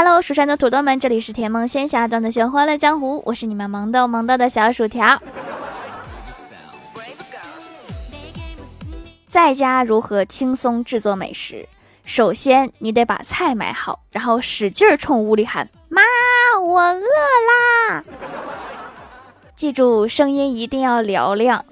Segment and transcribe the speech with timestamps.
[0.00, 5.20] Hello，蜀山的土豆们，这里是甜梦仙侠段的玄欢乐江湖，我是你们萌豆萌豆的小薯条。
[9.26, 11.68] 在家如何轻松制作美食？
[12.04, 16.00] 首先，你得把菜买好，然后使劲冲屋里喊：“妈，
[16.62, 17.02] 我饿
[17.90, 18.04] 啦！”
[19.56, 21.64] 记住，声音一定要嘹亮。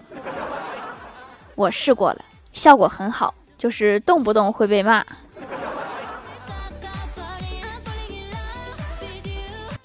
[1.55, 2.23] 我试过了，
[2.53, 5.07] 效果很好，就是动不动会被骂。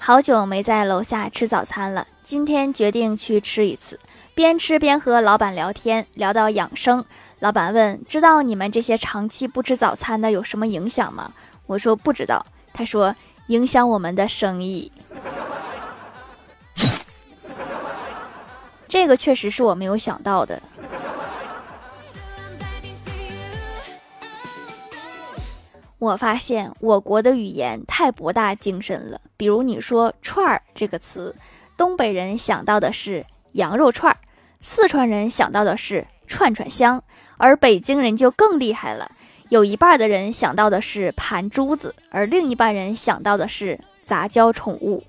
[0.04, 3.99] 好久没在楼下吃早餐了，今天决定去吃一次。
[4.34, 7.05] 边吃边和老板聊天，聊到养生。
[7.38, 11.31] 老板问：“知道你们这些长期不吃早餐的有什么影响吗？”
[11.67, 12.43] 我说：“不知道。”
[12.73, 14.91] 他说：“影响我们的生意。”
[18.90, 20.59] 这个确实是我没有想到的。
[26.02, 29.22] 我发现我国的语言太博大精深了。
[29.38, 31.36] 比如你说“串儿”这个词，
[31.77, 34.18] 东北人想到的是羊肉串儿，
[34.62, 37.04] 四川人想到的是串串香，
[37.38, 39.12] 而北京人就更厉害了，
[39.49, 45.04] 有一半的人想到的是盘珠子，而另一半人想到的是杂交宠物。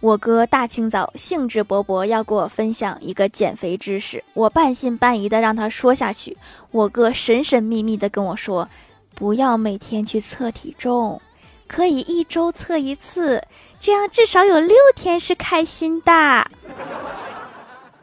[0.00, 6.38] 我哥大清早兴致勃勃要给我分享一个减肥知识，我半信半疑的让他说下去。
[6.70, 8.66] 我哥神神秘秘的跟我说
[9.14, 11.20] ：“不要每天去测体重，
[11.68, 13.42] 可以一周测一次，
[13.78, 16.50] 这样至少有六天是开心的。”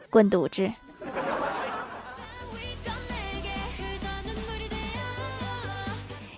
[0.08, 0.70] 滚犊子！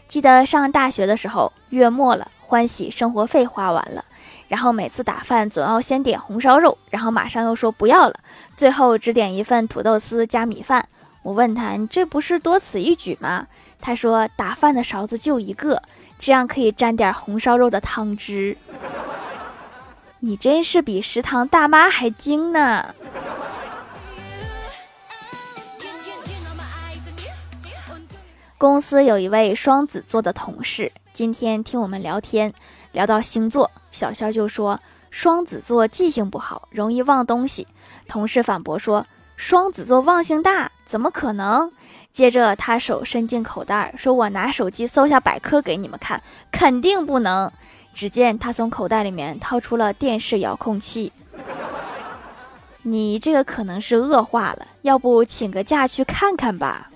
[0.09, 4.07] 记得上大学的时候，月末了，欢喜生活费花完了。
[4.51, 8.15] 然后每次打饭总要先点红烧肉，然后马上又说不要了，
[8.57, 10.89] 最后只点一份土豆丝加米饭。
[11.23, 13.47] 我问他：“你这不是多此一举吗？”
[13.81, 15.81] 他说：“打饭的勺子就一个，
[16.19, 18.57] 这样可以沾点红烧肉的汤汁。”
[20.19, 22.93] 你真是比食堂大妈还精呢！
[28.59, 32.53] 公司有一位双子座的同事，今天听我们聊天，
[32.93, 33.71] 聊到星座。
[33.93, 34.81] 小肖就说
[35.11, 37.67] ：“双子座记性不好，容易忘东西。”
[38.07, 39.07] 同事反驳说
[39.37, 41.73] ：“双子座忘性大，怎么可能？”
[42.13, 47.51] 接着他手伸进口袋，说：“我拿手机搜下百科给你们看，肯定不能。”
[47.93, 51.13] 只见他从口袋里面掏出了电视遥控器。
[52.83, 56.91] 你这个可能是恶化了，要不请个假去看看吧。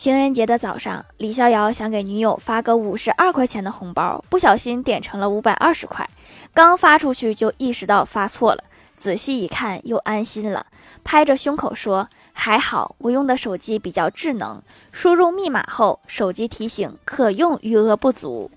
[0.00, 6.08] 情人节的早上，李逍遥想给女友发个五十二块钱的红包，不小心点成了五百二十块。
[6.54, 8.64] 刚发出去就意识到发错了，
[8.96, 10.64] 仔细一看又安心了，
[11.04, 18.50] 拍着胸口说：“还好我用的手机比较智能，输入密码后，手机提醒可用余额不足。”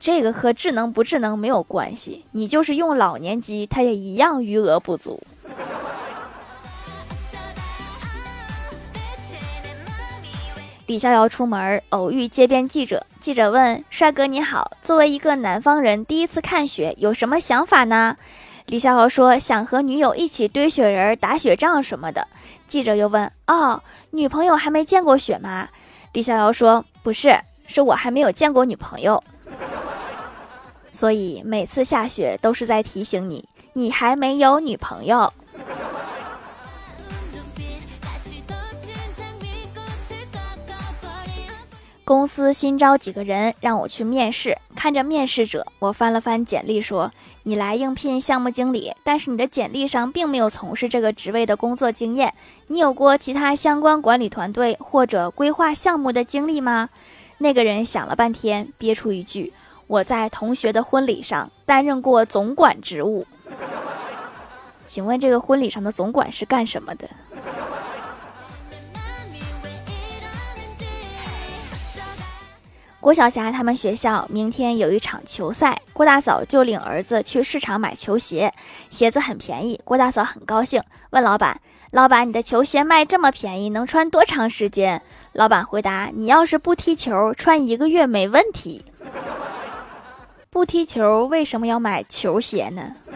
[0.00, 5.22] 这个和智能不智能没有关系，你就是用老年机，它也一样余额不足。
[10.86, 18.16] 李逍遥出门偶遇街边记者，记者问：“帅哥你好，作为一个南方人，第一次看雪有什么想法呢？”
[18.66, 22.28] 李逍遥说：“想和女友一起堆雪人、打雪仗什么的。”
[22.68, 25.68] 记者又问：“哦，女朋友还没见过雪吗？”
[26.14, 27.36] 李逍遥说：“不是，
[27.66, 29.22] 是我还没有见过女朋友，
[30.92, 35.32] 所以每次下雪都是在提醒你，你还没有女朋友。”
[42.06, 44.56] 公司新招几个人，让我去面试。
[44.76, 47.10] 看着面试者，我翻了翻简历，说
[47.42, 52.32] ：“你来应聘项目经理，但是你的简历上并没有从事这个职位的工作经验。
[52.68, 56.90] 你有过其他相关管理团队或者规划项目的经历吗？”
[57.38, 59.52] 那个人想了半天，憋出一句
[59.88, 63.26] ：“我在同学的婚礼上担任过总管职务。”
[64.86, 67.10] 请问这个婚礼上的总管是干什么的？
[73.06, 78.52] 郭晓霞他们学校明天有一场球赛，郭大嫂就领儿子去市场买球鞋，
[78.90, 81.60] 鞋子很便宜，郭大嫂很高兴，问老板
[81.92, 85.00] ：“老板，你的球鞋卖这么便宜，能穿多长时间？”
[85.34, 88.84] 老板回答：“你要是不踢球，穿一个月没问题。
[90.50, 92.96] ”不踢球为什么要买球鞋呢？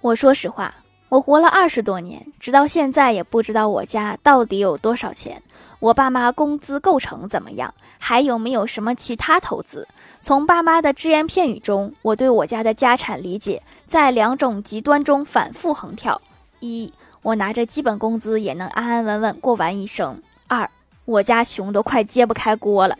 [0.00, 0.74] 我说实话。
[1.12, 5.42] 我活了二十多年，直到现在也不知道我家到底有多少钱。
[5.78, 7.74] 我爸妈工资构成怎么样？
[7.98, 9.86] 还有没有什么其他投资？
[10.22, 16.18] 从爸妈的只言片语中，我对我家的家产理解在两种极端中反复横跳：
[16.60, 20.14] 一，我拿着基本工资也能安安稳稳过完一生；
[20.48, 20.70] 二，
[21.04, 22.96] 我家穷都快揭不开锅了。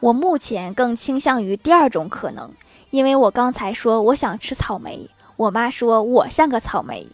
[0.00, 2.50] 我目前更倾向于第二种可能，
[2.88, 5.10] 因为我刚才说我想吃草莓，
[5.42, 7.04] 我妈说我像个草莓。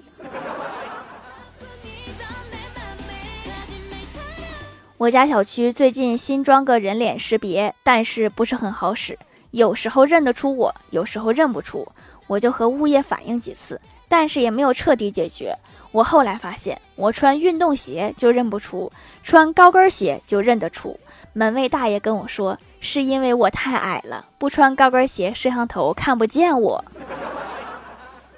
[4.98, 9.18] 我家小区最近新装个人脸识别，但是不是很好使，
[9.52, 11.88] 有时候认得出我，有时候认不出。
[12.26, 13.80] 我就和物业反映几次，
[14.10, 15.56] 但是也没有彻底解决。
[15.90, 18.92] 我后来发现，我穿运动鞋就认不出，
[19.22, 21.00] 穿高跟鞋就认得出。
[21.32, 26.84] 门卫大爷跟我说，是因为我太矮了，不穿高跟鞋，摄像头看不见我。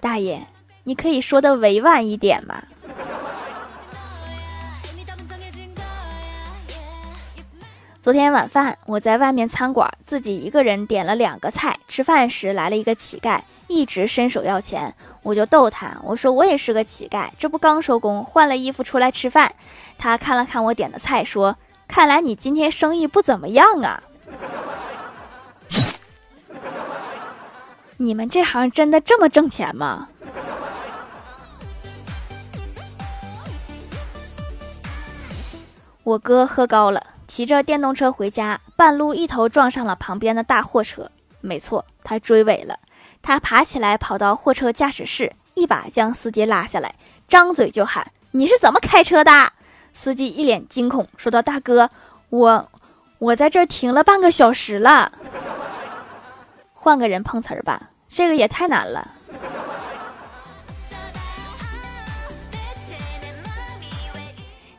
[0.01, 0.41] 大爷，
[0.85, 2.63] 你可以说的委婉一点吗？
[8.01, 11.79] 昨天晚饭，我在外面餐馆自己一个人点了两个菜。
[11.87, 19.53] 吃饭时来了一个乞丐，一直伸手要钱，我就逗他，我说我也是个乞丐，这不刚收工，换了衣服出来吃饭。
[19.99, 24.03] 他看了看我点的菜，说：“看来你今天生意不怎么样啊。”
[28.03, 30.09] 你们这行真的这么挣钱吗？
[36.03, 37.09] 我哥喝高了。
[37.29, 41.11] 骑着电动车回家，半路一头撞上了旁边的大货车。
[41.43, 42.79] 没错，他追尾了。
[43.21, 46.95] 他爬起来，跑到货车驾驶室，一把将司机拉下来，
[47.29, 49.53] 张嘴就喊：“你是怎么开车的？”
[49.93, 51.91] 司机一脸惊恐，说道：“大哥，
[52.31, 52.71] 我
[53.19, 55.13] 我在这儿停了半个小时了。”
[56.83, 59.09] 换个人碰瓷儿吧，这个也太难了。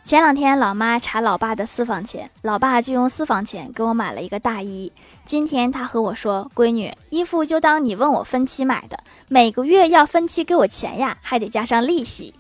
[0.04, 4.92] 前两天，老妈查老爸的私房钱，老爸就用私房钱给我买了一个大衣。
[5.24, 9.00] 今天他和我说：“闺女，衣服就当你问我分期买的，
[9.30, 12.36] 每个月要分期给我钱呀，还得加上利息。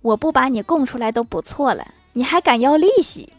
[0.00, 3.32] 我不把你供出来都不错了，你还敢要利息？”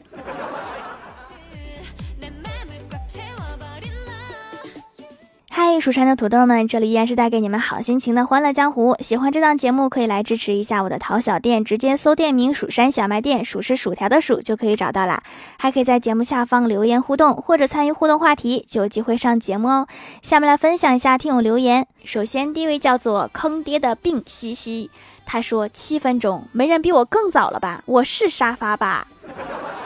[5.69, 8.95] 嗨，蜀山的土豆们，这里依然是带给你们好心情的欢乐江湖。
[9.01, 15.21] 喜欢这档节目，可以来支持一下我的淘小店，直接搜店名“蜀山小卖店”，数是薯条的数就可以找到啦。
[15.59, 19.87] 还可以在节目下方留言互动，或者参与互动话题，就有机会上节目哦。
[20.21, 21.85] 下面来分享一下听友留言。
[22.05, 24.89] 首先，第一位叫做坑爹的病西西，
[25.25, 27.83] 他说七分钟，没人比我更早了吧？
[27.85, 29.05] 我是沙发吧？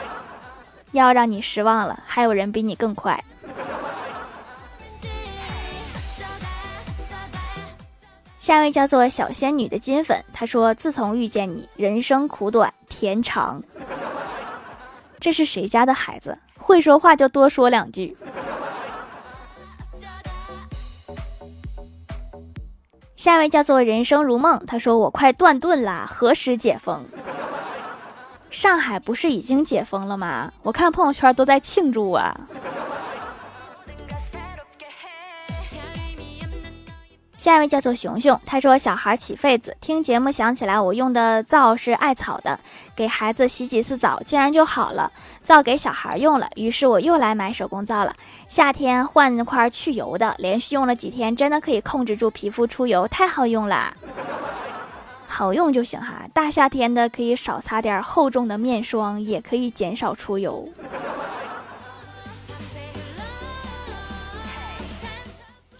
[0.92, 3.24] 要让你失望了，还有人比你更快。
[8.42, 13.62] 下一位叫做小仙女的金粉，她说：“自从遇见你，人生苦短甜长。
[15.20, 16.36] ”这是谁家的孩子？
[16.58, 18.16] 会说话就多说两句。
[23.14, 27.04] 下一位叫做人生如梦，他说：“我快断顿了，何时解封？”
[28.50, 30.52] 上海不是已经解封了吗？
[30.64, 32.40] 我看朋友圈都在庆祝啊。
[37.42, 42.56] 下一位叫做熊熊，他说小孩起痱子，听节目想起来我用的皂是艾草的，
[42.94, 45.10] 给孩子洗几次澡竟然就好了，
[45.42, 48.14] 皂给小孩用了，于是我又来买手工皂了。
[48.48, 53.92] 夏天换那块去油的，连续用了几天，真的可以控制住皮肤出油，太好用了，
[55.26, 56.22] 好用就行哈。
[56.32, 60.68] 大夏天的可以少擦点厚重的面霜，也可以减少出油。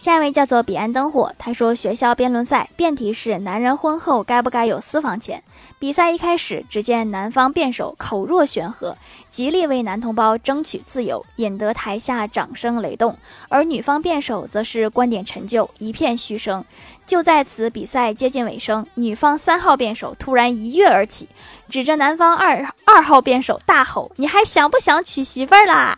[0.03, 5.41] 下一位叫做彼岸灯火，他说学校辩论赛辩题是男人婚后该不该有私房钱。
[5.79, 8.97] 比赛一开始，只见男方辩手口若悬河，
[9.31, 13.13] 极力为男同胞争取自由，引得台下掌声雷动；
[13.47, 16.65] 而女方辩手则是观点陈旧，一片嘘声。
[17.05, 21.29] 就在此比赛接近尾声，女方三号辩手突然一跃而起，
[21.69, 25.97] 指着男方二二号辩手大吼：“你还想不想娶媳妇儿啦？”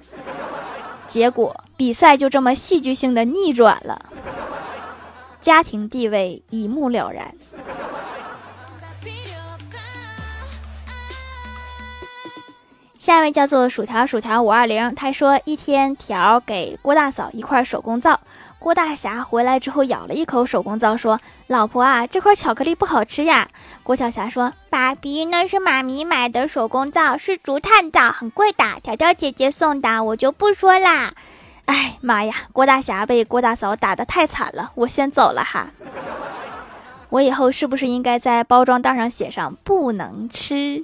[1.07, 4.05] 结果比赛就这么戏剧性的逆转了，
[5.41, 7.35] 家庭地位一目了然。
[12.97, 18.19] 下一位叫做薯条薯条五二零，他说一天条给郭大嫂一块手工皂。
[18.57, 23.47] 郭大侠回来之后咬了一口手工皂，说：“老婆啊，这块巧克力不好吃呀。”
[23.83, 28.63] 郭小霞说：“爸比，那是妈咪买的手工皂，是竹炭皂，很贵的。
[28.81, 31.11] 条条姐姐送的，我就不说啦。”
[31.65, 35.71] 哎妈呀，郭大侠被郭大嫂打得太惨了，我先走了哈。
[37.09, 40.83] 我以后是不是应该在包装袋上写上“不能吃”？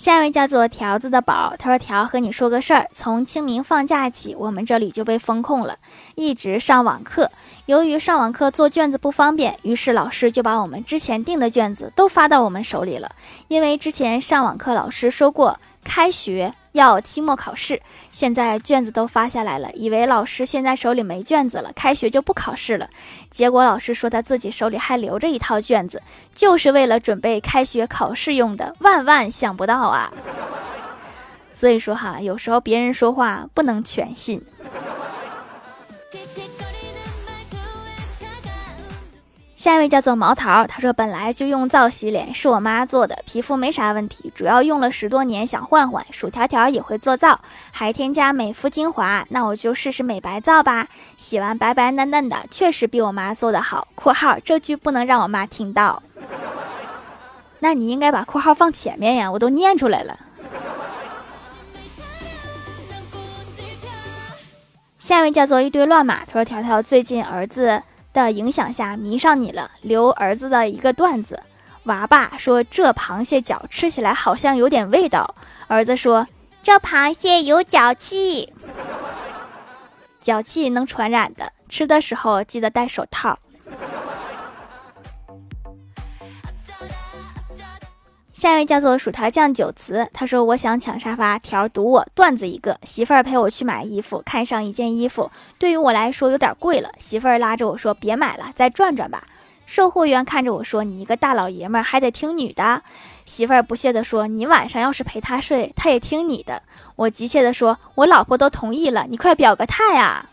[0.00, 5.76] 下一位叫做条子的宝，他说：“条和你说个事儿，从清明放假起，我们这里就被封控了，
[6.14, 7.30] 一直上网课。
[7.66, 13.10] 由于上网课做卷子不方便，于是老师就把我们之前订的卷子都发到我们手里了。
[13.48, 17.80] 因为之前上网课老师说过，开学。”要期末考试，
[18.12, 22.88] 现在卷子都发下来了，以为老师现在手里没卷子了，开学就不考试了。
[23.30, 26.02] 结果老师说他自己手里还留着一套卷子，
[26.34, 28.76] 就是为了准备开学考试用的。
[28.80, 30.12] 万万想不到啊！
[31.54, 34.42] 所以说哈，有时候别人说话不能全信。
[39.60, 46.02] 下一位叫做毛桃，他说本来就用皂洗脸，是我妈做的，皮肤没啥问题，主要用了十多年，想换换。
[46.10, 47.38] 薯条条也会做皂，
[47.70, 50.88] 还添加美肤精华，那我就试试美白皂吧。
[51.18, 53.86] 洗完白白嫩嫩的，确实比我妈做的好。
[53.94, 56.02] （括号这句不能让我妈听到。）
[57.60, 60.18] 那你应该把括号放前面呀，我都念出来了。
[64.98, 67.82] 下一位叫做一堆乱码，他说条条最近儿子。
[68.12, 71.42] 的影响下迷上你了，留儿子的一个段子。
[71.84, 75.34] 娃爸说：“这螃蟹脚吃起来好像有点味道。”
[75.66, 76.26] 儿子说
[76.62, 78.52] ：“这螃蟹有脚气，
[80.20, 83.38] 脚气能传染的，吃的时候记得戴手套。”
[88.40, 92.78] 下一位叫做薯条酱酒词，他说：“我想抢沙发，条堵我段子一个。
[92.84, 96.88] 媳妇儿陪我去买衣服，看上一件衣服，对于我来说有点贵了。
[96.98, 99.24] 媳妇儿拉着我说：别买了，再转转吧。
[99.66, 102.82] 售货员看着我说：你一个大老爷们儿还得听女的？
[103.26, 106.62] 媳妇儿不屑地说：你晚上要是陪她睡，她也听你的。
[106.96, 110.24] 我急切地说：我老婆都同意了，你快表个态啊！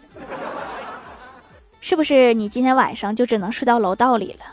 [1.82, 4.46] 是不是你今天晚上就只能睡到楼道里了？”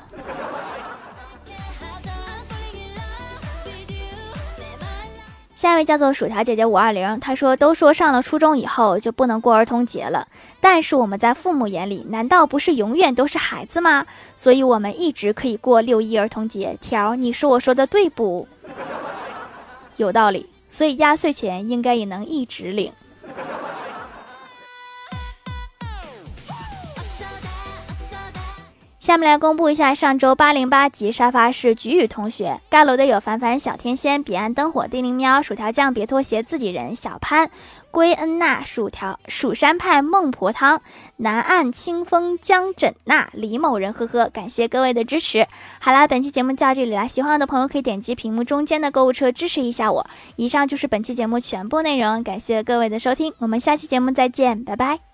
[5.65, 10.29] 下一位叫做薯条姐姐五二零，她说：“都说上了初中以后就不能过儿童节了，
[10.61, 14.05] 但是我们在父母眼里，难道不是永远都是孩子吗？
[14.37, 18.47] 所以我们一直可以过六一儿童节。”条，你说我说的对不？
[19.97, 22.93] 有道理，所以压岁钱应该也能一直领。
[29.05, 37.51] 下面来公布一下上周八零八级沙发是菊雨同学，盖楼的有凡凡、小天仙、彼岸灯火、地灵喵、薯条酱、别拖鞋、自己人、小潘、
[37.91, 40.81] 归恩娜、薯条、蜀山派、孟婆汤、
[41.17, 45.47] 南岸清风、江枕娜、李某人，呵呵，感谢各位的支持。
[45.79, 50.07] 好啦，本期节目就到这里啦，喜欢我的朋友可以点击屏幕中间的购物车支持一下我。
[50.37, 55.14] 以上就是本期节目全部内容，感谢各位的收听，我们下期节目再见，拜拜。